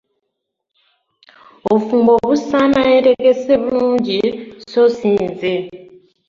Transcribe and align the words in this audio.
Obufumbo 1.69 2.13
busaana 2.29 2.79
yeetegese 2.89 3.51
bulungi 3.61 4.17
so 4.71 4.83
si 4.97 5.11
nze. 5.27 5.53